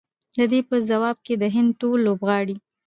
[0.37, 2.55] د دې په ځواب کې د هند ټول لوبغاړي